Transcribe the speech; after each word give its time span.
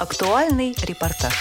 Актуальный 0.00 0.74
репортаж. 0.82 1.34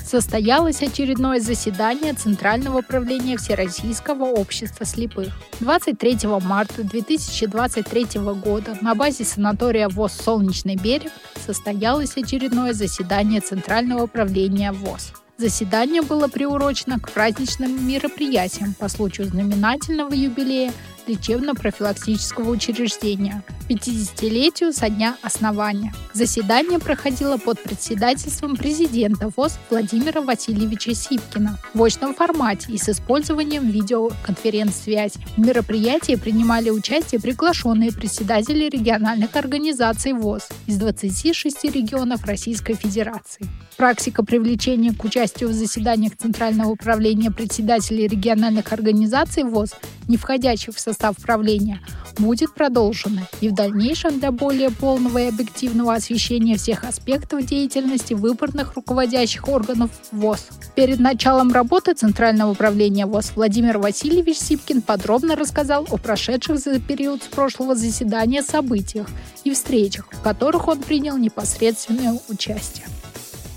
состоялось 0.00 0.82
очередное 0.82 1.40
заседание 1.40 2.14
Центрального 2.14 2.78
управления 2.78 3.36
Всероссийского 3.36 4.26
общества 4.26 4.86
слепых. 4.86 5.32
23 5.58 6.18
марта 6.40 6.84
2023 6.84 8.20
года 8.20 8.78
на 8.80 8.94
базе 8.94 9.24
санатория 9.24 9.88
ВОЗ 9.88 10.12
«Солнечный 10.12 10.76
берег» 10.76 11.10
состоялось 11.44 12.16
очередное 12.16 12.72
заседание 12.72 13.40
Центрального 13.40 14.04
управления 14.04 14.70
ВОЗ. 14.70 15.12
Заседание 15.38 16.02
было 16.02 16.28
приурочено 16.28 17.00
к 17.00 17.10
праздничным 17.10 17.88
мероприятиям 17.88 18.74
по 18.74 18.88
случаю 18.88 19.26
знаменательного 19.26 20.12
юбилея 20.12 20.72
лечебно-профилактического 21.06 22.50
учреждения, 22.50 23.42
50-летию 23.68 24.72
со 24.72 24.88
дня 24.88 25.16
основания. 25.22 25.92
Заседание 26.12 26.78
проходило 26.78 27.36
под 27.36 27.62
председательством 27.62 28.56
президента 28.56 29.30
ВОЗ 29.36 29.58
Владимира 29.70 30.20
Васильевича 30.20 30.94
Сипкина 30.94 31.58
в 31.72 31.82
очном 31.82 32.14
формате 32.14 32.72
и 32.72 32.78
с 32.78 32.88
использованием 32.88 33.70
видеоконференц-связи. 33.70 35.20
В 35.36 35.38
мероприятии 35.38 36.16
принимали 36.16 36.70
участие 36.70 37.20
приглашенные 37.20 37.92
председатели 37.92 38.68
региональных 38.68 39.36
организаций 39.36 40.12
ВОЗ 40.12 40.48
из 40.66 40.76
26 40.78 41.64
регионов 41.64 42.24
Российской 42.24 42.74
Федерации. 42.74 43.46
Практика 43.76 44.24
привлечения 44.24 44.92
к 44.92 45.04
участию 45.04 45.48
в 45.48 45.52
заседаниях 45.52 46.16
Центрального 46.16 46.70
управления 46.70 47.30
председателей 47.30 48.08
региональных 48.08 48.72
организаций 48.72 49.42
ВОЗ, 49.44 49.74
не 50.10 50.16
входящих 50.16 50.74
в 50.74 50.80
состав 50.80 51.16
правления, 51.16 51.80
будет 52.18 52.52
продолжена 52.52 53.22
и 53.40 53.48
в 53.48 53.54
дальнейшем 53.54 54.18
для 54.18 54.32
более 54.32 54.70
полного 54.70 55.18
и 55.18 55.28
объективного 55.28 55.94
освещения 55.94 56.56
всех 56.56 56.84
аспектов 56.84 57.46
деятельности 57.46 58.14
выборных 58.14 58.74
руководящих 58.74 59.48
органов 59.48 59.90
ВОЗ. 60.10 60.48
Перед 60.74 60.98
началом 60.98 61.52
работы 61.52 61.94
Центрального 61.94 62.50
управления 62.50 63.06
ВОЗ 63.06 63.32
Владимир 63.36 63.78
Васильевич 63.78 64.38
Сипкин 64.38 64.82
подробно 64.82 65.36
рассказал 65.36 65.86
о 65.88 65.96
прошедших 65.96 66.58
за 66.58 66.80
период 66.80 67.22
с 67.22 67.26
прошлого 67.26 67.76
заседания 67.76 68.42
событиях 68.42 69.06
и 69.44 69.52
встречах, 69.52 70.08
в 70.10 70.20
которых 70.22 70.66
он 70.66 70.82
принял 70.82 71.16
непосредственное 71.16 72.18
участие. 72.28 72.86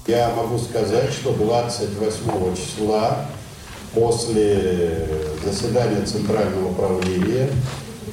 Я 0.05 0.29
могу 0.35 0.59
сказать, 0.59 1.11
что 1.13 1.33
28 1.33 2.55
числа 2.55 3.25
после 3.93 5.07
заседания 5.45 6.05
Центрального 6.05 6.71
управления 6.71 7.49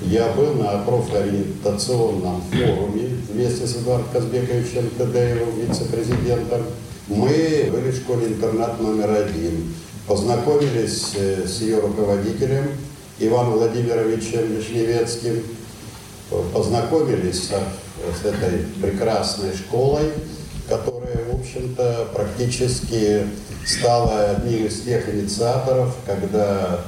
я 0.02 0.28
был 0.32 0.54
на 0.54 0.78
профориентационном 0.78 2.42
форуме 2.50 3.16
вместе 3.32 3.66
с 3.66 3.76
Эдуардом 3.76 4.08
Казбековичем 4.12 4.90
Тедеевым, 4.96 5.60
вице-президентом. 5.60 6.62
Мы 7.08 7.68
были 7.70 7.90
в 7.90 7.96
школе-интернат 7.96 8.80
номер 8.80 9.10
один. 9.10 9.74
Познакомились 10.06 11.12
э, 11.16 11.46
с 11.46 11.60
ее 11.60 11.80
руководителем 11.80 12.68
Иваном 13.18 13.54
Владимировичем 13.54 14.54
Вишневецким. 14.54 15.42
Познакомились 16.54 17.50
с 17.50 18.24
этой 18.24 18.64
прекрасной 18.80 19.52
школой, 19.54 20.12
которая, 20.68 20.99
общем-то, 21.40 22.08
практически 22.14 23.26
стала 23.66 24.30
одним 24.30 24.66
из 24.66 24.82
тех 24.82 25.08
инициаторов, 25.08 25.96
когда 26.06 26.84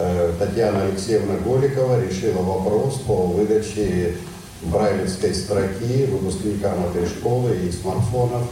Э, 0.00 0.32
Татьяна 0.38 0.84
Алексеевна 0.84 1.34
Голикова 1.44 2.00
решила 2.00 2.40
вопрос 2.40 3.00
по 3.04 3.26
выдаче 3.26 4.14
брайлевской 4.62 5.34
строки 5.34 6.06
выпускникам 6.06 6.86
этой 6.86 7.04
школы 7.06 7.56
и 7.56 7.72
смартфонов. 7.72 8.44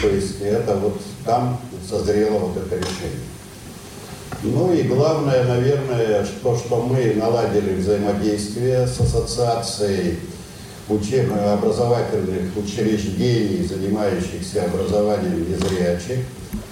То 0.00 0.08
есть 0.08 0.40
это 0.40 0.76
вот 0.76 1.00
там 1.24 1.60
созрело 1.88 2.38
вот 2.38 2.56
это 2.56 2.76
решение. 2.76 3.26
Ну 4.44 4.72
и 4.72 4.82
главное, 4.82 5.42
наверное, 5.44 6.24
то, 6.40 6.56
что 6.56 6.82
мы 6.82 7.14
наладили 7.14 7.74
взаимодействие 7.74 8.86
с 8.86 9.00
ассоциацией 9.00 10.20
учебно-образовательных 10.94 12.56
учреждений, 12.56 13.66
занимающихся 13.66 14.64
образованием 14.64 15.50
незрячих 15.50 16.20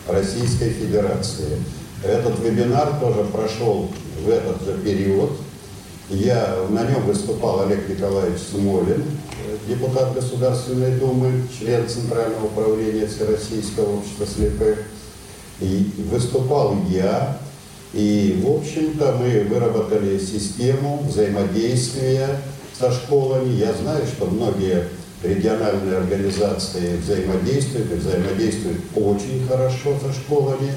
Российской 0.07 0.71
Федерации. 0.71 1.59
Этот 2.05 2.39
вебинар 2.41 2.99
тоже 3.01 3.25
прошел 3.25 3.89
в 4.25 4.29
этот 4.29 4.63
же 4.65 4.79
период. 4.79 5.33
Я, 6.09 6.57
на 6.71 6.85
нем 6.85 7.05
выступал 7.05 7.63
Олег 7.63 7.89
Николаевич 7.89 8.41
Смолин, 8.51 9.05
депутат 9.69 10.15
Государственной 10.15 10.99
Думы, 10.99 11.43
член 11.59 11.89
Центрального 11.89 12.47
управления 12.47 13.07
Всероссийского 13.07 13.99
общества 13.99 14.27
слепых. 14.27 14.79
И 15.61 15.93
выступал 16.11 16.75
я, 16.89 17.39
и, 17.93 18.41
в 18.43 18.51
общем-то, 18.51 19.17
мы 19.21 19.45
выработали 19.45 20.19
систему 20.19 21.05
взаимодействия 21.07 22.41
со 22.81 22.91
школами. 22.91 23.53
Я 23.57 23.75
знаю, 23.75 24.07
что 24.07 24.27
многие 24.27 24.89
региональные 25.23 25.99
организации 25.99 26.97
взаимодействуют 26.97 27.93
и 27.93 27.97
взаимодействуют 27.97 28.81
очень 28.97 29.47
хорошо 29.47 29.95
со 30.03 30.13
школами. 30.13 30.73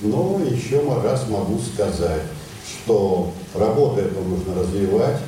Но 0.00 0.40
еще 0.48 0.80
раз 1.04 1.28
могу 1.28 1.58
сказать, 1.58 2.22
что 2.64 3.32
работу 3.54 4.00
эту 4.00 4.20
нужно 4.22 4.54
развивать, 4.62 5.18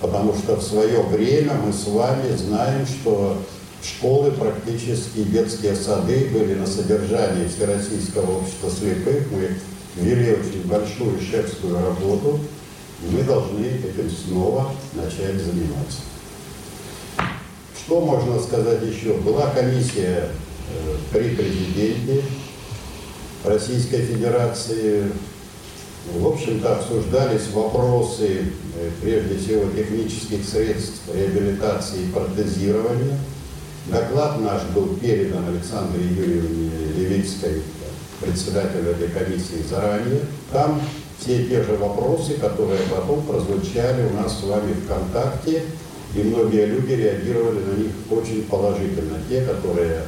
потому 0.00 0.32
что 0.34 0.56
в 0.56 0.62
свое 0.62 1.02
время 1.02 1.52
мы 1.64 1.72
с 1.72 1.86
вами 1.86 2.34
знаем, 2.34 2.86
что 2.86 3.36
школы, 3.84 4.30
практически 4.32 5.22
детские 5.24 5.76
сады 5.76 6.30
были 6.32 6.54
на 6.54 6.66
содержании 6.66 7.46
Всероссийского 7.46 8.38
общества 8.38 8.70
слепых. 8.70 9.30
Мы 9.30 9.50
вели 9.96 10.32
очень 10.32 10.66
большую 10.66 11.20
шефскую 11.20 11.74
работу, 11.74 12.40
мы 13.10 13.22
должны 13.22 13.64
этим 13.64 14.10
снова 14.10 14.72
начать 14.94 15.40
заниматься. 15.40 16.00
Что 17.76 18.00
можно 18.00 18.40
сказать 18.40 18.82
еще? 18.82 19.14
Была 19.14 19.50
комиссия 19.50 20.28
э, 20.70 20.96
при 21.12 21.34
президенте 21.34 22.22
Российской 23.44 24.02
Федерации 24.02 25.10
в 26.10 26.26
общем-то, 26.26 26.78
обсуждались 26.78 27.48
вопросы, 27.52 28.46
э, 28.76 28.90
прежде 29.00 29.38
всего, 29.38 29.70
технических 29.70 30.44
средств 30.44 31.02
реабилитации 31.14 32.04
и 32.04 32.12
протезирования. 32.12 33.18
Доклад 33.86 34.40
наш 34.40 34.62
был 34.74 34.96
передан 34.96 35.48
Александре 35.48 36.02
Юрьевне 36.04 36.70
Левицкой, 36.96 37.62
председателю 38.20 38.90
этой 38.90 39.08
комиссии, 39.08 39.64
заранее. 39.68 40.22
Там 40.52 40.80
все 41.22 41.44
те 41.44 41.62
же 41.62 41.76
вопросы, 41.76 42.34
которые 42.34 42.80
потом 42.90 43.22
прозвучали 43.22 44.08
у 44.08 44.22
нас 44.22 44.40
с 44.40 44.42
вами 44.42 44.74
ВКонтакте, 44.74 45.62
и 46.16 46.22
многие 46.22 46.66
люди 46.66 46.92
реагировали 46.92 47.60
на 47.60 47.78
них 47.78 47.92
очень 48.10 48.42
положительно, 48.44 49.18
те, 49.28 49.42
которые 49.42 50.02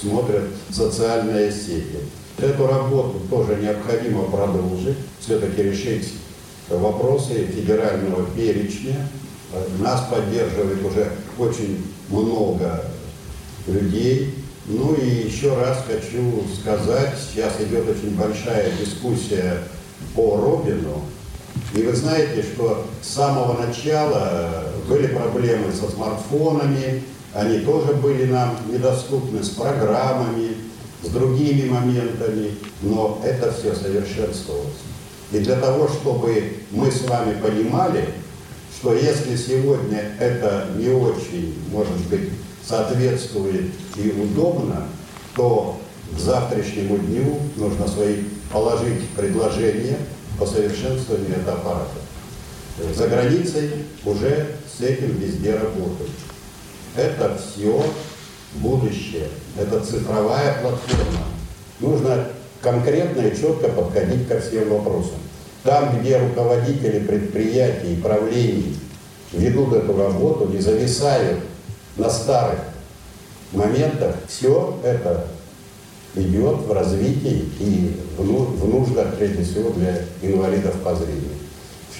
смотрят 0.00 0.44
социальные 0.70 1.50
сети. 1.50 1.98
Эту 2.38 2.66
работу 2.66 3.20
тоже 3.28 3.56
необходимо 3.56 4.24
продолжить, 4.24 4.96
все-таки 5.18 5.62
решить 5.62 6.14
вопросы 6.68 7.46
федерального 7.46 8.24
перечня. 8.34 9.08
Нас 9.80 10.06
поддерживает 10.08 10.84
уже 10.84 11.10
очень 11.36 11.84
много 12.08 12.84
людей. 13.66 14.34
Ну 14.66 14.94
и 14.94 15.26
еще 15.26 15.54
раз 15.56 15.84
хочу 15.86 16.44
сказать, 16.60 17.14
сейчас 17.18 17.54
идет 17.60 17.88
очень 17.90 18.14
большая 18.14 18.70
дискуссия 18.78 19.64
по 20.14 20.36
Робину. 20.36 21.02
И 21.74 21.82
вы 21.82 21.94
знаете, 21.94 22.42
что 22.42 22.86
с 23.02 23.08
самого 23.08 23.60
начала 23.64 24.64
были 24.88 25.06
проблемы 25.06 25.72
со 25.72 25.90
смартфонами, 25.90 27.02
они 27.32 27.60
тоже 27.60 27.94
были 27.94 28.26
нам 28.26 28.56
недоступны, 28.68 29.42
с 29.42 29.50
программами, 29.50 30.56
с 31.02 31.08
другими 31.08 31.68
моментами, 31.68 32.56
но 32.82 33.20
это 33.24 33.52
все 33.52 33.74
совершенствовалось. 33.74 34.74
И 35.32 35.38
для 35.38 35.56
того, 35.56 35.88
чтобы 35.88 36.54
мы 36.72 36.90
с 36.90 37.02
вами 37.02 37.40
понимали, 37.40 38.08
что 38.76 38.94
если 38.94 39.36
сегодня 39.36 40.12
это 40.18 40.66
не 40.76 40.88
очень, 40.88 41.54
может 41.70 41.96
быть, 42.08 42.30
соответствует 42.66 43.70
и 43.96 44.10
удобно, 44.10 44.88
то 45.36 45.78
к 46.14 46.18
завтрашнему 46.18 46.98
дню 46.98 47.38
нужно 47.56 47.86
свои 47.86 48.24
положить 48.50 49.08
предложения 49.10 49.96
по 50.38 50.46
совершенствованию 50.46 51.36
этого 51.36 51.58
аппарата. 51.58 52.94
За 52.94 53.08
границей 53.08 53.70
уже 54.04 54.48
с 54.76 54.80
этим 54.80 55.16
везде 55.18 55.54
работают. 55.54 56.10
Это 56.96 57.38
все 57.38 57.84
будущее. 58.54 59.28
Это 59.58 59.80
цифровая 59.80 60.60
платформа. 60.62 61.24
Нужно 61.78 62.26
конкретно 62.60 63.22
и 63.22 63.36
четко 63.36 63.68
подходить 63.68 64.28
ко 64.28 64.40
всем 64.40 64.68
вопросам. 64.70 65.18
Там, 65.62 66.00
где 66.00 66.18
руководители 66.18 67.00
предприятий 67.00 67.94
и 67.94 68.00
правлений 68.00 68.76
ведут 69.32 69.74
эту 69.74 69.96
работу, 69.96 70.48
не 70.48 70.58
зависают 70.58 71.40
на 71.96 72.08
старых 72.08 72.60
моментах, 73.52 74.16
все 74.26 74.78
это 74.82 75.26
идет 76.14 76.66
в 76.66 76.72
развитии 76.72 77.48
и 77.60 77.96
в 78.16 78.68
нуждах, 78.68 79.14
прежде 79.16 79.44
всего, 79.44 79.70
для 79.70 80.02
инвалидов 80.22 80.74
по 80.82 80.94
зрению. 80.94 81.34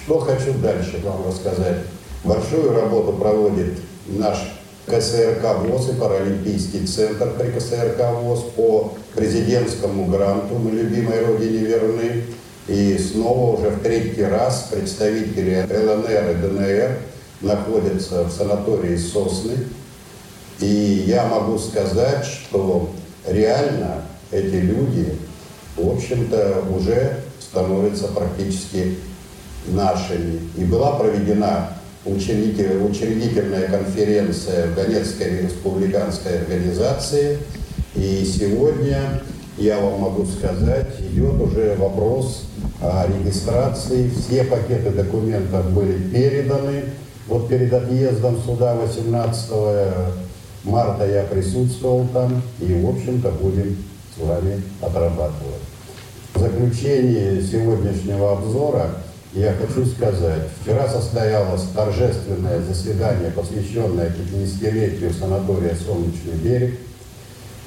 Что 0.03 0.19
хочу 0.19 0.53
дальше 0.53 0.99
вам 1.03 1.27
рассказать. 1.27 1.77
Большую 2.23 2.73
работу 2.73 3.13
проводит 3.13 3.79
наш 4.07 4.37
КСРК 4.85 5.59
ВОЗ 5.59 5.89
и 5.89 5.93
Паралимпийский 5.93 6.85
центр 6.85 7.31
при 7.37 7.51
КСРК 7.51 8.11
ВОЗ 8.21 8.45
по 8.55 8.93
президентскому 9.15 10.05
гранту 10.05 10.55
«Мы 10.55 10.71
любимой 10.71 11.23
Родине 11.25 11.59
верны». 11.59 12.23
И 12.67 12.97
снова 12.97 13.59
уже 13.59 13.69
в 13.69 13.79
третий 13.81 14.23
раз 14.23 14.67
представители 14.71 15.65
ЛНР 15.69 16.31
и 16.31 16.41
ДНР 16.41 16.97
находятся 17.41 18.23
в 18.23 18.31
санатории 18.31 18.97
«Сосны». 18.97 19.57
И 20.59 21.03
я 21.07 21.25
могу 21.25 21.57
сказать, 21.57 22.23
что 22.23 22.91
реально 23.27 24.03
эти 24.31 24.55
люди, 24.55 25.15
в 25.75 25.89
общем-то, 25.89 26.63
уже 26.75 27.17
становятся 27.39 28.07
практически 28.07 28.97
нашими. 29.67 30.39
И 30.57 30.63
была 30.63 30.93
проведена 30.93 31.69
учредительная 32.05 33.67
конференция 33.67 34.67
в 34.67 34.75
Донецкой 34.75 35.41
республиканской 35.43 36.39
организации. 36.39 37.37
И 37.95 38.25
сегодня, 38.25 39.21
я 39.57 39.79
вам 39.79 39.99
могу 40.01 40.25
сказать, 40.25 40.99
идет 41.11 41.39
уже 41.41 41.75
вопрос 41.75 42.45
о 42.81 43.05
регистрации. 43.07 44.09
Все 44.09 44.43
пакеты 44.43 44.91
документов 44.91 45.69
были 45.71 45.97
переданы. 46.09 46.85
Вот 47.27 47.49
перед 47.49 47.71
отъездом 47.71 48.41
сюда 48.43 48.75
18 48.75 49.51
марта 50.63 51.09
я 51.09 51.23
присутствовал 51.23 52.07
там, 52.13 52.41
и, 52.59 52.73
в 52.81 52.89
общем-то, 52.89 53.31
будем 53.31 53.77
с 54.15 54.21
вами 54.21 54.61
отрабатывать. 54.81 55.61
В 56.33 56.39
заключение 56.39 57.41
сегодняшнего 57.41 58.33
обзора 58.33 58.91
я 59.33 59.53
хочу 59.53 59.85
сказать, 59.85 60.49
вчера 60.61 60.89
состоялось 60.89 61.63
торжественное 61.73 62.61
заседание, 62.61 63.31
посвященное 63.31 64.09
50-летию 64.09 65.13
санатория 65.13 65.75
«Солнечный 65.75 66.33
берег». 66.43 66.77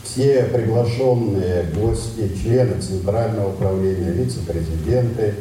Все 0.03 0.43
приглашенные 0.53 1.65
гости, 1.75 2.31
члены 2.43 2.81
Центрального 2.83 3.49
управления, 3.49 4.11
вице-президенты 4.11 5.35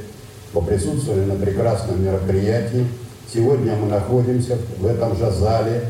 поприсутствовали 0.53 1.25
на 1.25 1.35
прекрасном 1.35 2.01
мероприятии. 2.01 2.87
Сегодня 3.31 3.75
мы 3.75 3.89
находимся 3.89 4.57
в 4.79 4.85
этом 4.85 5.17
же 5.17 5.29
зале. 5.29 5.83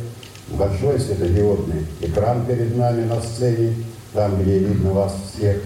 Большой 0.53 0.99
светодиодный 0.99 1.87
экран 2.01 2.45
перед 2.45 2.77
нами 2.77 3.05
на 3.05 3.19
сцене, 3.21 3.73
там, 4.13 4.39
где 4.39 4.59
видно 4.59 4.93
вас 4.93 5.15
всех. 5.33 5.57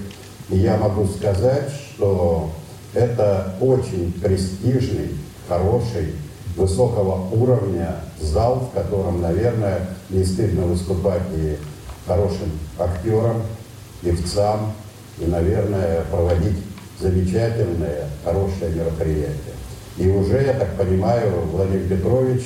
И 0.49 0.57
я 0.57 0.77
могу 0.77 1.05
сказать, 1.07 1.69
что 1.69 2.51
это 2.93 3.55
очень 3.59 4.13
престижный, 4.13 5.09
хороший, 5.49 6.13
высокого 6.55 7.27
уровня 7.35 7.97
зал, 8.19 8.71
в 8.71 8.75
котором, 8.75 9.21
наверное, 9.21 9.89
не 10.09 10.23
стыдно 10.23 10.63
выступать 10.63 11.21
и 11.35 11.57
хорошим 12.07 12.51
актерам, 12.79 13.43
певцам, 14.01 14.71
и, 15.19 15.25
наверное, 15.25 16.03
проводить 16.09 16.57
замечательное, 16.99 18.07
хорошее 18.23 18.73
мероприятие. 18.73 19.53
И 19.97 20.09
уже, 20.09 20.43
я 20.43 20.53
так 20.53 20.75
понимаю, 20.77 21.41
Владимир 21.51 21.89
Петрович 21.89 22.43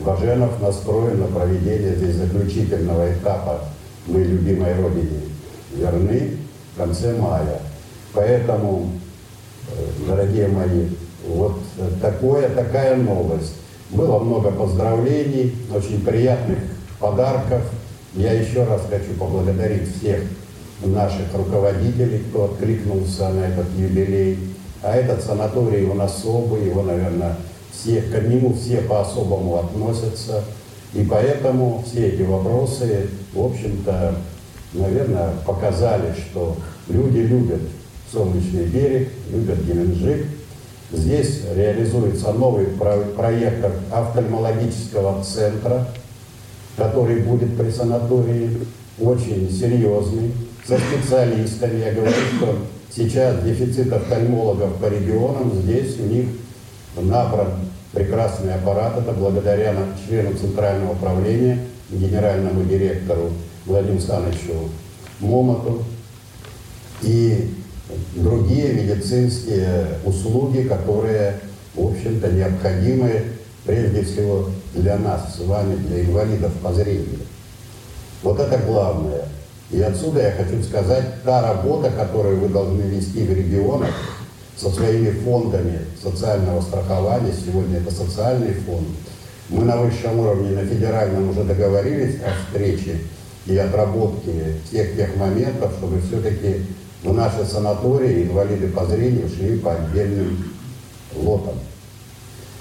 Баженов 0.00 0.60
настроен 0.60 1.20
на 1.20 1.26
проведение 1.26 1.94
здесь 1.94 2.16
заключительного 2.16 3.12
этапа 3.12 3.60
«Мы 4.06 4.22
любимой 4.22 4.74
Родине 4.74 5.22
верны» 5.74 6.36
в 6.74 6.78
конце 6.78 7.14
мая. 7.14 7.60
Поэтому 8.12 8.90
дорогие 10.06 10.48
мои. 10.48 10.88
Вот 11.26 11.58
такое, 12.00 12.48
такая 12.50 12.96
новость. 12.96 13.54
Было 13.90 14.18
много 14.18 14.50
поздравлений, 14.50 15.56
очень 15.74 16.04
приятных 16.04 16.58
подарков. 16.98 17.62
Я 18.14 18.32
еще 18.32 18.64
раз 18.64 18.82
хочу 18.88 19.12
поблагодарить 19.18 19.96
всех 19.96 20.22
наших 20.84 21.34
руководителей, 21.34 22.24
кто 22.28 22.44
откликнулся 22.44 23.28
на 23.30 23.46
этот 23.46 23.66
юбилей. 23.76 24.38
А 24.82 24.94
этот 24.94 25.22
санаторий, 25.24 25.88
он 25.88 26.00
особый, 26.00 26.66
его, 26.66 26.82
наверное, 26.82 27.36
все, 27.76 28.00
к 28.00 28.22
нему 28.22 28.54
все 28.54 28.78
по-особому 28.78 29.56
относятся. 29.56 30.44
И 30.94 31.02
поэтому 31.02 31.84
все 31.86 32.08
эти 32.08 32.22
вопросы, 32.22 33.08
в 33.34 33.44
общем-то, 33.44 34.14
наверное, 34.72 35.32
показали, 35.44 36.14
что 36.14 36.56
люди 36.88 37.18
любят 37.18 37.60
Солнечный 38.10 38.66
берег, 38.66 39.08
любят 39.30 39.58
Геленджик. 39.64 40.26
Здесь 40.92 41.42
реализуется 41.54 42.32
новый 42.32 42.66
проект 42.66 43.66
офтальмологического 43.92 45.24
центра, 45.24 45.88
который 46.76 47.20
будет 47.20 47.56
при 47.56 47.70
санатории, 47.70 48.58
очень 49.00 49.50
серьезный, 49.50 50.32
со 50.66 50.78
специалистами. 50.78 51.80
Я 51.80 51.92
говорю, 51.92 52.12
что 52.36 52.58
сейчас 52.94 53.42
дефицит 53.42 53.92
офтальмологов 53.92 54.76
по 54.76 54.86
регионам, 54.86 55.52
здесь 55.52 55.98
у 55.98 56.04
них 56.04 56.26
набран 56.96 57.52
прекрасный 57.92 58.54
аппарат, 58.54 58.98
это 58.98 59.12
благодаря 59.12 59.74
члену 60.06 60.36
Центрального 60.36 60.92
управления, 60.92 61.60
генеральному 61.90 62.64
директору 62.64 63.32
Владимиру 63.64 64.00
Становичу 64.00 64.70
Момоту. 65.20 65.82
И 67.02 67.54
другие 68.14 68.72
медицинские 68.72 69.86
услуги, 70.04 70.62
которые, 70.62 71.40
в 71.74 71.86
общем-то, 71.86 72.32
необходимы 72.32 73.22
прежде 73.64 74.02
всего 74.02 74.50
для 74.74 74.96
нас 74.98 75.36
с 75.36 75.40
вами, 75.40 75.76
для 75.76 76.02
инвалидов 76.02 76.52
по 76.62 76.72
зрению. 76.72 77.20
Вот 78.22 78.40
это 78.40 78.58
главное. 78.58 79.24
И 79.70 79.80
отсюда 79.80 80.22
я 80.22 80.32
хочу 80.32 80.62
сказать, 80.62 81.22
та 81.24 81.42
работа, 81.42 81.90
которую 81.90 82.40
вы 82.40 82.48
должны 82.48 82.82
вести 82.82 83.24
в 83.24 83.32
регионах 83.32 83.90
со 84.56 84.70
своими 84.70 85.10
фондами 85.10 85.80
социального 86.02 86.60
страхования, 86.62 87.32
сегодня 87.32 87.78
это 87.78 87.92
социальный 87.92 88.54
фонд, 88.54 88.86
мы 89.48 89.64
на 89.64 89.76
высшем 89.76 90.18
уровне, 90.18 90.50
на 90.50 90.66
федеральном 90.66 91.30
уже 91.30 91.44
договорились 91.44 92.16
о 92.22 92.32
встрече 92.34 92.98
и 93.46 93.56
отработке 93.56 94.56
всех 94.68 94.96
тех 94.96 95.16
моментов, 95.16 95.72
чтобы 95.78 96.00
все-таки 96.00 96.62
в 97.02 97.12
наши 97.12 97.44
санатории 97.44 98.24
инвалиды 98.24 98.68
по 98.68 98.84
зрению 98.86 99.28
шли 99.28 99.58
по 99.58 99.74
отдельным 99.74 100.52
лотам. 101.14 101.54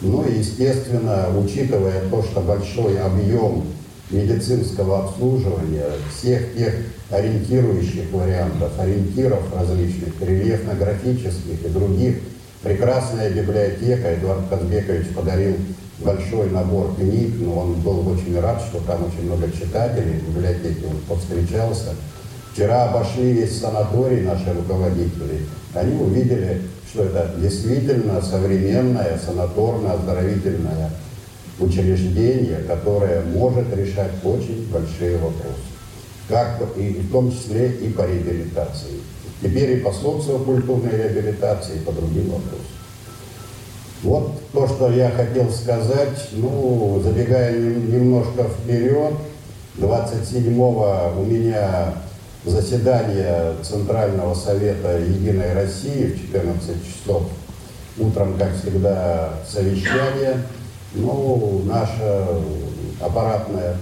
Ну 0.01 0.23
и, 0.25 0.39
естественно, 0.39 1.27
учитывая 1.37 2.07
то, 2.09 2.21
что 2.21 2.41
большой 2.41 2.99
объем 2.99 3.63
медицинского 4.09 5.05
обслуживания, 5.05 5.85
всех 6.13 6.55
тех 6.55 6.74
ориентирующих 7.09 8.12
вариантов, 8.12 8.71
ориентиров 8.79 9.41
различных, 9.53 10.19
рельефно-графических 10.21 11.65
и 11.65 11.69
других, 11.69 12.15
прекрасная 12.62 13.31
библиотека, 13.31 14.13
Эдуард 14.15 14.47
Казбекович 14.50 15.07
подарил 15.15 15.55
большой 16.00 16.50
набор 16.51 16.95
книг, 16.95 17.33
но 17.39 17.59
он 17.59 17.74
был 17.81 18.07
очень 18.09 18.39
рад, 18.39 18.62
что 18.62 18.79
там 18.81 19.05
очень 19.05 19.25
много 19.25 19.51
читателей, 19.51 20.19
в 20.19 20.29
библиотеке 20.29 20.85
он 20.88 20.97
повстречался– 21.07 21.95
Вчера 22.55 22.85
обошли 22.85 23.33
весь 23.33 23.59
санаторий 23.59 24.21
наши 24.21 24.53
руководители. 24.53 25.45
Они 25.74 25.93
увидели, 26.01 26.62
что 26.89 27.03
это 27.03 27.35
действительно 27.38 28.21
современное 28.21 29.19
санаторно-оздоровительное 29.27 30.89
учреждение, 31.59 32.59
которое 32.67 33.21
может 33.21 33.74
решать 33.75 34.12
очень 34.24 34.67
большие 34.71 35.17
вопросы. 35.17 35.62
Как 36.27 36.62
и 36.75 36.89
в 36.89 37.12
том 37.12 37.31
числе 37.31 37.69
и 37.69 37.89
по 37.89 38.01
реабилитации. 38.01 39.00
Теперь 39.41 39.77
и 39.77 39.81
по 39.81 39.91
социокультурной 39.91 40.91
реабилитации, 40.91 41.75
и 41.75 41.79
по 41.79 41.91
другим 41.91 42.25
вопросам. 42.25 42.65
Вот 44.03 44.41
то, 44.51 44.67
что 44.67 44.91
я 44.91 45.09
хотел 45.12 45.50
сказать, 45.51 46.29
ну, 46.33 47.01
забегая 47.03 47.53
немножко 47.53 48.43
вперед, 48.43 49.13
27-го 49.77 51.13
у 51.19 51.24
меня 51.24 51.93
заседание 52.45 53.53
Центрального 53.63 54.33
совета 54.35 55.00
Единой 55.00 55.53
России 55.53 56.05
в 56.05 56.21
14 56.21 56.65
часов. 56.85 57.24
Утром, 57.97 58.38
как 58.38 58.55
всегда, 58.62 59.33
совещание, 59.50 60.43
ну, 60.95 61.61
наша 61.65 62.25
аппаратная. 63.01 63.75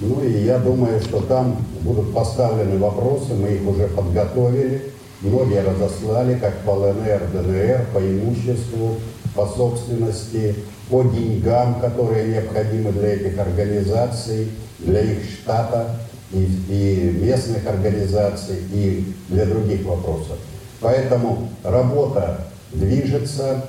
Ну 0.00 0.22
и 0.22 0.44
я 0.44 0.58
думаю, 0.58 1.00
что 1.00 1.20
там 1.20 1.56
будут 1.82 2.12
поставлены 2.14 2.78
вопросы, 2.78 3.34
мы 3.34 3.50
их 3.50 3.66
уже 3.68 3.86
подготовили, 3.88 4.92
многие 5.20 5.62
разослали, 5.62 6.38
как 6.38 6.54
по 6.60 6.70
ЛНР, 6.70 7.30
ДНР, 7.32 7.86
по 7.92 7.98
имуществу, 7.98 8.96
по 9.34 9.46
собственности, 9.46 10.56
по 10.90 11.02
деньгам, 11.02 11.80
которые 11.80 12.28
необходимы 12.28 12.92
для 12.92 13.14
этих 13.14 13.38
организаций, 13.38 14.50
для 14.78 15.00
их 15.00 15.18
штата 15.24 15.96
и, 16.32 16.44
и 16.68 17.18
местных 17.22 17.66
организаций, 17.66 18.58
и 18.72 19.14
для 19.28 19.46
других 19.46 19.84
вопросов. 19.84 20.38
Поэтому 20.80 21.48
работа 21.62 22.46
движется. 22.72 23.64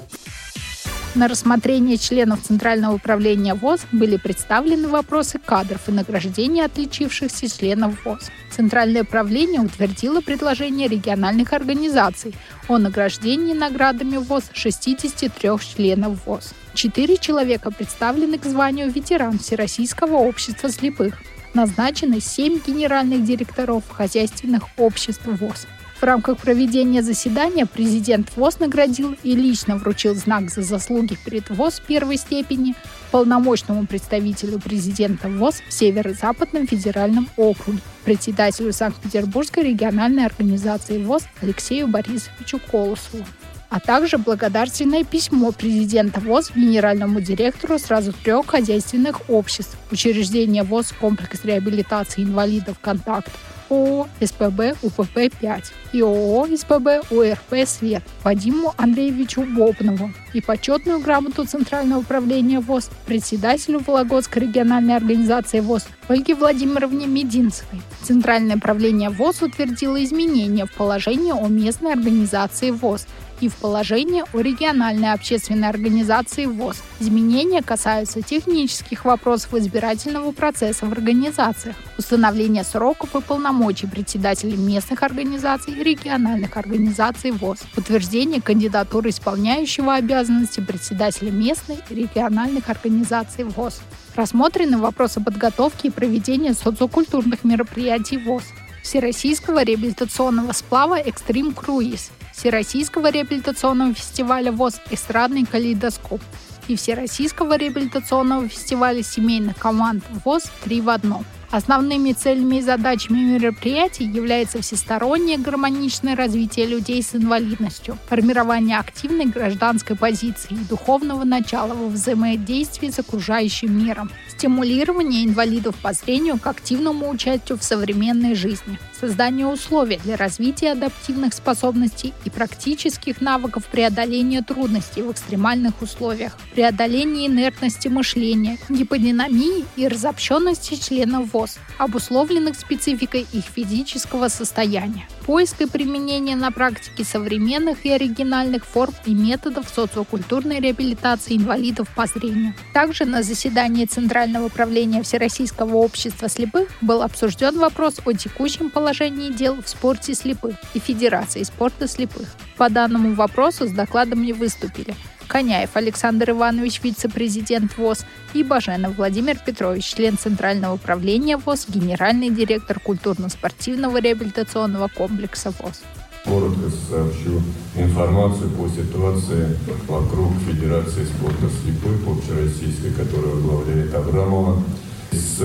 На 1.16 1.30
рассмотрение 1.30 1.98
членов 1.98 2.42
Центрального 2.42 2.94
управления 2.94 3.54
ВОЗ 3.54 3.86
были 3.94 4.18
представлены 4.18 4.90
вопросы 4.90 5.40
кадров 5.40 5.88
и 5.88 5.94
награждения 5.94 6.66
отличившихся 6.66 7.48
членов 7.48 8.04
ВОЗ. 8.04 8.30
Центральное 8.52 9.04
управление 9.04 9.62
утвердило 9.62 10.20
предложение 10.20 10.90
региональных 10.90 11.54
организаций 11.54 12.36
о 12.68 12.80
награждении 12.80 13.54
наградами 13.54 14.18
ВОЗ 14.18 14.50
63 14.52 15.52
членов 15.60 16.26
ВОЗ. 16.26 16.54
Четыре 16.74 17.16
человека 17.16 17.72
представлены 17.72 18.38
к 18.38 18.44
званию 18.44 18.92
ветеран 18.92 19.40
Всероссийского 19.40 20.18
общества 20.18 20.70
слепых. 20.70 21.16
Назначены 21.54 22.20
семь 22.20 22.60
генеральных 22.60 23.24
директоров 23.24 23.90
хозяйственных 23.90 24.64
обществ 24.78 25.26
ВОЗ. 25.26 25.66
В 25.96 26.04
рамках 26.04 26.38
проведения 26.40 27.02
заседания 27.02 27.66
президент 27.66 28.36
ВОЗ 28.36 28.60
наградил 28.60 29.16
и 29.24 29.34
лично 29.34 29.78
вручил 29.78 30.14
знак 30.14 30.50
за 30.50 30.62
заслуги 30.62 31.18
перед 31.24 31.50
ВОЗ 31.50 31.82
первой 31.88 32.18
степени 32.18 32.75
полномочному 33.12 33.88
представителю 33.88 34.60
президента 34.60 35.30
ВОЗ 35.30 35.64
в 35.68 35.72
Северо-Западном 35.72 36.68
федеральном 36.68 37.30
округе, 37.38 37.80
председателю 38.04 38.74
Санкт-Петербургской 38.74 39.64
региональной 39.64 40.25
организации 40.25 41.02
ВОЗ 41.02 41.24
Алексею 41.42 41.88
Борисовичу 41.88 42.60
Колосову 42.60 43.25
а 43.70 43.80
также 43.80 44.18
благодарственное 44.18 45.04
письмо 45.04 45.52
президента 45.52 46.20
ВОЗ 46.20 46.52
генеральному 46.56 47.20
директору 47.20 47.78
сразу 47.78 48.14
трех 48.14 48.46
хозяйственных 48.46 49.30
обществ, 49.30 49.75
учреждения 49.92 50.64
ВОЗ 50.64 50.94
«Комплекс 51.00 51.44
реабилитации 51.44 52.24
инвалидов 52.24 52.78
«Контакт», 52.80 53.32
ООО 53.70 54.08
СПБ 54.22 54.78
УПП-5 54.84 55.64
и 55.94 56.02
ООО 56.02 56.48
СПБ 56.56 57.12
УРП 57.12 57.68
«Свет» 57.68 58.04
Вадиму 58.24 58.74
Андреевичу 58.78 59.42
Бобнову. 59.44 60.12
И 60.34 60.42
почетную 60.42 61.00
грамоту 61.00 61.46
Центрального 61.46 62.00
управления 62.00 62.60
ВОЗ 62.60 62.90
председателю 63.06 63.82
Вологодской 63.86 64.44
региональной 64.44 64.96
организации 64.96 65.60
ВОЗ 65.60 65.88
Ольге 66.08 66.36
Владимировне 66.36 67.08
Мединцевой. 67.08 67.82
Центральное 68.02 68.58
правление 68.58 69.10
ВОЗ 69.10 69.44
утвердило 69.44 70.04
изменения 70.04 70.66
в 70.66 70.74
положении 70.74 71.32
о 71.32 71.48
местной 71.48 71.94
организации 71.94 72.72
ВОЗ– 72.72 73.08
и 73.42 73.50
в 73.50 73.56
положение 73.56 74.24
о 74.34 74.39
региональной 74.39 75.12
общественной 75.12 75.70
организации 75.70 76.46
ВОЗ. 76.46 76.82
Изменения 77.00 77.62
касаются 77.62 78.22
технических 78.22 79.06
вопросов 79.06 79.54
избирательного 79.54 80.32
процесса 80.32 80.86
в 80.86 80.92
организациях, 80.92 81.75
установления 81.98 82.63
сроков 82.63 83.15
и 83.15 83.22
полномочий 83.22 83.88
председателей 83.88 84.58
местных 84.58 85.04
организаций 85.04 85.74
и 85.74 85.84
региональных 85.84 86.58
организаций 86.58 87.32
ВОЗ, 87.32 87.60
утверждение 87.75 88.42
кандидатуры 88.42 89.10
исполняющего 89.10 89.96
обязанности 89.96 90.60
председателя 90.60 91.32
местной 91.32 91.77
и 91.89 91.96
региональных 91.96 92.70
организаций 92.70 93.44
ВОЗ. 93.44 93.82
Рассмотрены 94.15 94.77
вопросы 94.77 95.20
подготовки 95.22 95.88
и 95.88 95.92
проведения 95.92 96.54
социокультурных 96.54 97.44
мероприятий 97.44 98.18
ВОЗ, 98.18 98.44
Всероссийского 98.82 99.63
реабилитационного 99.63 100.51
сплава 100.51 100.96
«Экстрим 101.00 101.54
Круиз», 101.54 102.12
Всероссийского 102.36 103.12
реабилитационного 103.12 103.94
фестиваля 103.94 104.51
ВОЗ 104.51 104.82
«Эстрадный 104.92 105.46
калейдоскоп» 105.46 106.22
и 106.68 106.75
Всероссийского 106.75 107.58
реабилитационного 107.58 108.50
фестиваля 108.50 109.01
семейных 109.04 109.58
команд 109.58 110.04
ВОЗ 110.25 110.51
«Три 110.63 110.82
в 110.82 110.89
одном». 110.89 111.25
Основными 111.52 112.12
целями 112.12 112.58
и 112.58 112.62
задачами 112.62 113.20
мероприятий 113.20 114.06
является 114.06 114.62
всестороннее 114.62 115.38
гармоничное 115.38 116.16
развитие 116.16 116.66
людей 116.66 117.02
с 117.02 117.16
инвалидностью, 117.16 117.98
формирование 118.10 118.78
активной 118.78 119.25
гражданской 119.25 119.96
позиции 119.96 120.54
и 120.54 120.66
духовного 120.70 121.24
начала 121.24 121.74
во 121.74 121.88
взаимодействии 121.88 122.90
с 122.90 123.00
окружающим 123.00 123.86
миром, 123.86 124.12
стимулирование 124.28 125.25
инвалидов 125.25 125.75
по 125.82 125.94
зрению 125.94 126.40
к 126.40 126.48
активному 126.48 127.10
участию 127.10 127.58
в 127.58 127.64
современной 127.64 128.36
жизни, 128.36 128.80
создание 129.00 129.48
условий 129.48 130.00
для 130.04 130.18
развития 130.18 130.72
адаптивных 130.72 131.34
способностей 131.34 132.14
и 132.25 132.30
практических 132.30 133.22
навыков 133.22 133.66
преодоления 133.72 134.42
трудностей 134.42 135.04
в 135.04 135.12
экстремальных 135.12 135.82
условиях, 135.82 136.38
преодоление 136.54 137.28
инертности 137.28 137.88
мышления, 137.88 138.58
гиподинамии 138.70 139.66
и 139.75 139.88
разобщенности 139.88 140.75
членов 140.75 141.30
ВОЗ, 141.36 141.58
обусловленных 141.77 142.56
спецификой 142.56 143.27
их 143.34 143.44
физического 143.44 144.30
состояния. 144.30 145.06
Поиск 145.25 145.62
и 145.62 145.65
применение 145.65 146.38
на 146.38 146.50
практике 146.51 147.04
современных 147.04 147.86
и 147.86 147.92
оригинальных 147.92 148.65
форм 148.65 148.94
и 149.06 149.13
методов 149.13 149.68
социокультурной 149.68 150.62
реабилитации 150.62 151.36
инвалидов 151.36 151.89
по 151.94 152.06
зрению. 152.06 152.54
Также 152.74 153.04
на 153.06 153.22
заседании 153.22 153.86
Центрального 153.86 154.46
управления 154.46 155.04
Всероссийского 155.04 155.75
общества 155.75 156.30
слепых 156.30 156.70
был 156.82 157.01
обсужден 157.01 157.60
вопрос 157.60 158.00
о 158.06 158.13
текущем 158.13 158.70
положении 158.70 159.32
дел 159.32 159.62
в 159.62 159.68
спорте 159.68 160.13
слепых 160.13 160.56
и 160.74 160.80
Федерации 160.80 161.44
спорта 161.44 161.89
слепых. 161.89 162.27
По 162.56 162.70
данному 162.70 163.13
вопросу 163.13 163.68
с 163.68 163.72
докладом 163.72 164.24
не 164.24 164.32
выступили– 164.32 164.96
Коняев 165.27 165.72
Александр 165.74 166.32
Иванович, 166.32 166.82
вице-президент 166.84 167.77
ВОЗ, 167.77 168.05
и 168.34 168.44
Баженов 168.44 168.98
Владимир 168.98 169.38
Петрович, 169.38 169.86
член 169.86 170.17
Центрального 170.17 170.75
управления 170.75 171.38
ВОЗ, 171.38 171.65
генеральный 171.67 172.29
директор 172.29 172.79
культурно-спортивного 172.79 174.00
реабилитационного 174.00 174.88
комплекса 174.88 175.51
ВОЗ. 175.60 175.84
Коротко 176.25 176.70
сообщу 176.89 177.41
информацию 177.75 178.50
по 178.51 178.67
ситуации 178.67 179.58
вокруг 179.88 180.34
Федерации 180.48 181.05
спорта 181.05 181.50
слепых 181.62 182.08
общероссийской, 182.08 182.91
которую 182.91 183.36
возглавляет 183.36 183.94
Абрамова. 183.94 184.63
С 185.12 185.38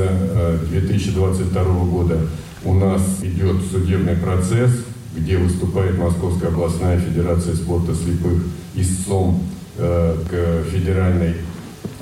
2022 0.71 1.63
э, 1.63 1.85
года 1.85 2.19
у 2.65 2.75
нас 2.75 3.03
идет 3.23 3.57
судебный 3.71 4.17
процесс, 4.17 4.71
где 5.15 5.37
выступает 5.37 5.99
Московская 5.99 6.49
областная 6.49 6.99
федерация 6.99 7.55
спорта 7.55 7.95
слепых 7.95 8.43
истцом 8.75 9.43
Э, 9.43 9.60
к 9.77 10.65
федеральной 10.71 11.35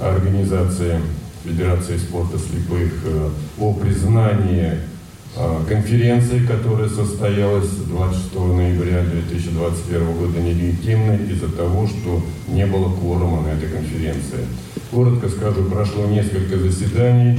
организации 0.00 1.00
Федерации 1.48 1.96
спорта 1.96 2.38
слепых 2.38 2.92
э, 3.04 3.28
о 3.58 3.72
признании 3.72 4.72
э, 5.36 5.58
конференции, 5.66 6.44
которая 6.44 6.88
состоялась 6.88 7.68
26 7.68 8.34
ноября 8.34 9.02
2021 9.02 10.12
года 10.18 10.40
нелегитимной 10.40 11.16
из-за 11.30 11.50
того, 11.50 11.86
что 11.86 12.22
не 12.48 12.66
было 12.66 12.92
кворума 12.92 13.42
на 13.42 13.48
этой 13.48 13.68
конференции. 13.70 14.46
Коротко 14.90 15.28
скажу, 15.28 15.64
прошло 15.64 16.06
несколько 16.06 16.58
заседаний 16.58 17.38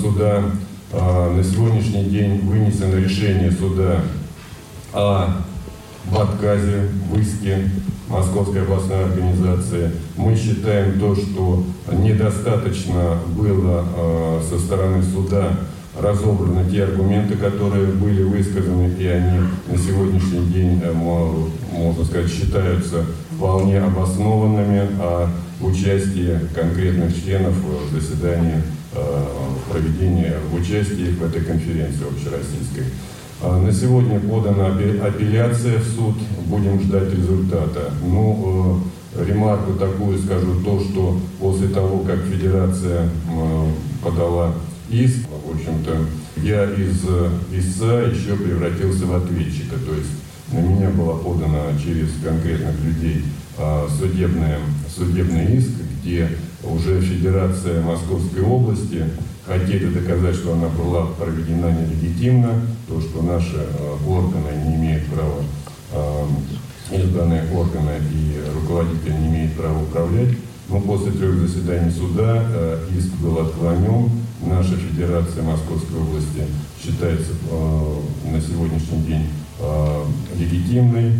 суда. 0.00 0.42
На 0.92 1.42
сегодняшний 1.42 2.04
день 2.04 2.40
вынесено 2.40 2.94
решение 2.94 3.50
суда 3.50 4.00
о 4.92 5.44
в 6.06 6.18
отказе, 6.18 6.88
в 7.10 7.18
иске 7.18 7.70
Московской 8.08 8.62
областной 8.62 9.04
организации. 9.04 9.90
Мы 10.16 10.36
считаем 10.36 11.00
то, 11.00 11.16
что 11.16 11.64
недостаточно 11.92 13.18
было 13.36 13.84
э, 13.96 14.40
со 14.48 14.58
стороны 14.58 15.02
суда 15.02 15.58
разобраны 15.98 16.68
те 16.70 16.84
аргументы, 16.84 17.36
которые 17.36 17.86
были 17.86 18.22
высказаны, 18.22 18.92
и 18.98 19.06
они 19.06 19.38
на 19.68 19.78
сегодняшний 19.78 20.46
день, 20.46 20.80
э, 20.82 20.92
можно 20.92 22.04
сказать, 22.04 22.30
считаются 22.30 23.04
вполне 23.36 23.80
обоснованными, 23.80 24.88
а 25.00 25.30
участие 25.60 26.40
конкретных 26.54 27.14
членов 27.22 27.54
в 27.54 27.94
заседании, 27.94 28.62
э, 28.92 29.24
в 29.66 29.70
проведении, 29.70 30.32
в 30.50 30.54
участии 30.54 31.14
в 31.14 31.24
этой 31.24 31.42
конференции 31.42 32.06
общероссийской. 32.06 32.84
А, 33.46 33.60
на 33.60 33.70
сегодня 33.70 34.18
подана 34.20 34.68
апелляция 34.68 35.78
в 35.78 35.84
суд, 35.84 36.14
будем 36.46 36.80
ждать 36.80 37.12
результата. 37.12 37.90
Ну, 38.02 38.80
э, 39.16 39.24
ремарку 39.26 39.74
такую 39.74 40.18
скажу, 40.18 40.62
то, 40.64 40.80
что 40.80 41.20
после 41.38 41.68
того, 41.68 41.98
как 41.98 42.20
Федерация 42.20 43.06
подала 44.02 44.54
иск, 44.88 45.26
в 45.28 45.54
общем-то, 45.54 46.06
я 46.42 46.64
из 46.64 47.04
истца 47.52 48.00
еще 48.00 48.34
превратился 48.36 49.04
в 49.04 49.14
ответчика, 49.14 49.76
то 49.76 49.94
есть 49.94 50.10
на 50.50 50.60
меня 50.60 50.88
была 50.88 51.18
подана 51.18 51.66
через 51.78 52.12
конкретных 52.24 52.80
людей 52.82 53.24
а, 53.58 53.86
судебная, 53.90 54.58
судебный 54.88 55.54
иск, 55.56 55.72
где 56.00 56.30
уже 56.62 56.98
Федерация 57.02 57.82
Московской 57.82 58.42
области 58.42 59.04
хотели 59.46 59.86
доказать, 59.86 60.36
что 60.36 60.54
она 60.54 60.68
была 60.68 61.06
проведена 61.06 61.70
нелегитимно, 61.70 62.66
то, 62.88 63.00
что 63.00 63.22
наши 63.22 63.56
э, 63.56 63.96
органы 64.06 64.48
не 64.66 64.76
имеют 64.76 65.06
права 65.06 65.42
э, 65.92 66.26
избранные 66.96 67.44
органы 67.52 67.92
и 68.12 68.40
руководители 68.54 69.12
не 69.12 69.28
имеют 69.28 69.54
права 69.54 69.82
управлять. 69.82 70.36
Но 70.68 70.80
после 70.80 71.12
трех 71.12 71.36
заседаний 71.36 71.90
суда 71.90 72.42
э, 72.42 72.88
иск 72.96 73.12
был 73.16 73.38
отклонен. 73.38 74.10
Наша 74.46 74.76
Федерация 74.76 75.42
Московской 75.42 76.00
области 76.00 76.44
считается 76.82 77.32
на 78.30 78.40
сегодняшний 78.42 79.02
день 79.06 79.26
легитимной, 80.38 81.12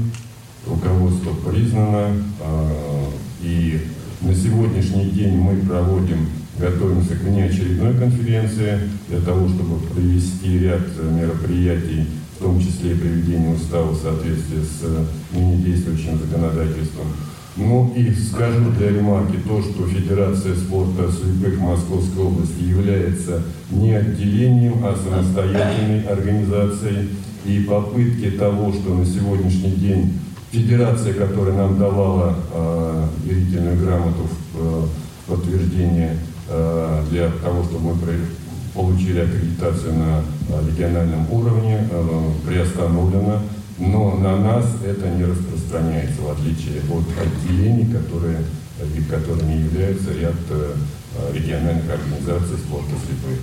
руководство 0.67 1.33
признано, 1.49 2.23
и 3.41 3.81
на 4.21 4.35
сегодняшний 4.35 5.07
день 5.07 5.37
мы 5.37 5.57
проводим, 5.57 6.29
готовимся 6.59 7.17
к 7.17 7.23
внеочередной 7.23 7.95
конференции 7.95 8.81
для 9.09 9.21
того, 9.21 9.49
чтобы 9.49 9.79
провести 9.87 10.59
ряд 10.59 10.83
мероприятий, 11.03 12.07
в 12.37 12.43
том 12.43 12.61
числе 12.61 12.93
и 12.93 12.99
приведение 12.99 13.55
устава 13.55 13.91
в 13.91 14.01
соответствии 14.01 14.61
с 14.61 15.35
ныне 15.35 15.57
действующим 15.57 16.19
законодательством. 16.19 17.07
Ну 17.57 17.93
и 17.95 18.13
скажу 18.13 18.71
для 18.77 18.91
ремарки 18.91 19.37
то, 19.47 19.63
что 19.63 19.87
Федерация 19.87 20.57
спорта 20.57 21.09
слепых 21.13 21.61
Московской 21.61 22.25
области 22.25 22.63
является 22.63 23.43
не 23.71 23.93
отделением, 23.93 24.85
а 24.85 24.97
самостоятельной 24.97 26.03
организацией. 26.03 27.11
И 27.45 27.61
попытки 27.61 28.31
того, 28.31 28.73
что 28.73 28.95
на 28.95 29.05
сегодняшний 29.05 29.73
день 29.73 30.19
Федерация, 30.51 31.13
которая 31.15 31.55
нам 31.55 31.79
давала 31.79 32.37
э, 32.53 33.07
верительную 33.25 33.79
грамоту 33.79 34.29
в 34.55 34.59
э, 34.59 34.83
подтверждение 35.27 36.17
э, 36.17 36.34
для 36.47 37.31
того, 37.43 37.65
чтобы 37.65 37.95
мы 37.95 38.01
получили 38.75 39.21
аккредитацию 39.21 39.95
на 39.95 40.23
э, 40.49 40.69
региональном 40.69 41.31
уровне, 41.33 41.89
э, 41.91 42.31
приостановлена 42.47 43.41
но 43.79 44.17
на 44.17 44.37
нас 44.37 44.67
это 44.85 45.09
не 45.09 45.25
распространяется, 45.25 46.23
в 46.23 46.31
отличие 46.31 46.81
от 46.91 47.05
отделений, 47.21 47.93
которые, 47.93 48.39
которыми 49.11 49.65
являются 49.65 50.13
ряд 50.13 50.35
э, 50.51 50.75
региональных 51.33 51.91
организаций 51.91 52.59
спорта 52.59 52.93
слепых. 53.05 53.41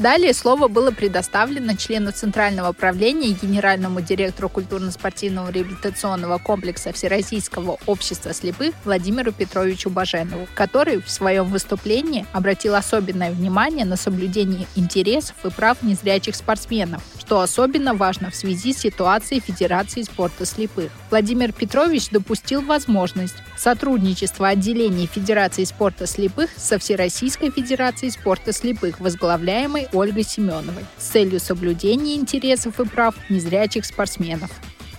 Далее 0.00 0.32
слово 0.32 0.68
было 0.68 0.92
предоставлено 0.92 1.76
члену 1.76 2.10
Центрального 2.10 2.72
правления 2.72 3.28
и 3.28 3.34
генеральному 3.34 4.00
директору 4.00 4.48
культурно-спортивного 4.48 5.50
реабилитационного 5.50 6.38
комплекса 6.38 6.90
Всероссийского 6.94 7.76
общества 7.84 8.32
слепых 8.32 8.74
Владимиру 8.86 9.30
Петровичу 9.30 9.90
Баженову, 9.90 10.48
который 10.54 11.02
в 11.02 11.10
своем 11.10 11.44
выступлении 11.50 12.24
обратил 12.32 12.76
особенное 12.76 13.30
внимание 13.30 13.84
на 13.84 13.96
соблюдение 13.96 14.66
интересов 14.74 15.36
и 15.44 15.50
прав 15.50 15.82
незрячих 15.82 16.34
спортсменов, 16.34 17.02
что 17.30 17.42
особенно 17.42 17.94
важно 17.94 18.32
в 18.32 18.34
связи 18.34 18.72
с 18.72 18.78
ситуацией 18.78 19.40
Федерации 19.40 20.02
спорта 20.02 20.44
слепых. 20.44 20.90
Владимир 21.10 21.52
Петрович 21.52 22.08
допустил 22.08 22.60
возможность 22.60 23.36
сотрудничества 23.56 24.48
отделений 24.48 25.06
Федерации 25.06 25.62
спорта 25.62 26.08
слепых 26.08 26.50
со 26.56 26.80
Всероссийской 26.80 27.52
Федерацией 27.52 28.10
спорта 28.10 28.52
слепых, 28.52 28.98
возглавляемой 28.98 29.86
Ольгой 29.92 30.24
Семеновой 30.24 30.84
с 30.98 31.04
целью 31.04 31.38
соблюдения 31.38 32.16
интересов 32.16 32.80
и 32.80 32.84
прав 32.84 33.14
незрячих 33.28 33.86
спортсменов 33.86 34.50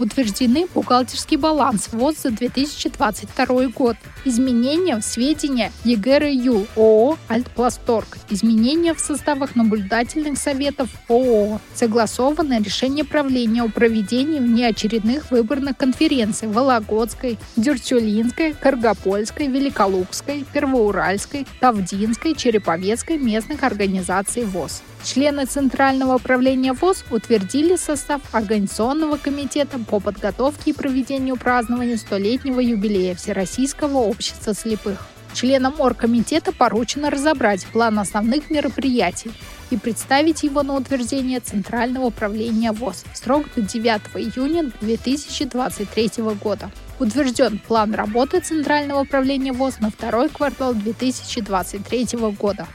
утверждены 0.01 0.67
бухгалтерский 0.73 1.37
баланс 1.37 1.89
ВОЗ 1.91 2.23
за 2.23 2.31
2022 2.31 3.67
год, 3.67 3.95
изменения 4.25 4.97
в 4.97 5.01
сведения 5.01 5.71
ЕГРЮ 5.83 6.67
ООО 6.75 7.17
«Альтпласторг», 7.27 8.17
изменения 8.29 8.93
в 8.93 8.99
составах 8.99 9.55
наблюдательных 9.55 10.37
советов 10.37 10.89
ООО, 11.07 11.59
согласованное 11.73 12.61
решение 12.61 13.05
правления 13.05 13.63
о 13.63 13.69
проведении 13.69 14.39
внеочередных 14.39 15.31
выборных 15.31 15.77
конференций 15.77 16.47
Вологодской, 16.47 17.37
Дюртюлинской, 17.55 18.53
Каргопольской, 18.53 19.47
Великолукской, 19.47 20.45
Первоуральской, 20.53 21.47
Тавдинской, 21.59 22.35
Череповецкой 22.35 23.17
местных 23.17 23.63
организаций 23.63 24.45
ВОЗ. 24.45 24.83
Члены 25.03 25.45
Центрального 25.45 26.15
управления 26.15 26.73
ВОЗ 26.73 27.03
утвердили 27.09 27.75
состав 27.75 28.21
Организационного 28.33 29.17
комитета 29.17 29.79
по 29.79 29.99
подготовке 29.99 30.71
и 30.71 30.73
проведению 30.73 31.37
празднования 31.37 31.97
столетнего 31.97 32.59
юбилея 32.59 33.15
Всероссийского 33.15 33.97
общества 33.97 34.53
слепых. 34.53 34.99
Членам 35.33 35.79
оргкомитета 35.79 36.51
поручено 36.51 37.09
разобрать 37.09 37.65
план 37.65 37.97
основных 37.97 38.51
мероприятий 38.51 39.31
и 39.71 39.77
представить 39.77 40.43
его 40.43 40.61
на 40.61 40.75
утверждение 40.75 41.39
Центрального 41.39 42.07
управления 42.07 42.71
ВОЗ. 42.71 43.03
Срок 43.13 43.45
до 43.55 43.61
9 43.61 44.01
июня 44.15 44.71
2023 44.81 46.11
года. 46.41 46.69
Утвержден 46.99 47.57
план 47.57 47.95
работы 47.95 48.39
Центрального 48.41 49.01
управления 49.01 49.53
ВОЗ 49.53 49.79
на 49.79 49.89
второй 49.89 50.29
квартал 50.29 50.75
2023 50.75 52.07
года. 52.37 52.67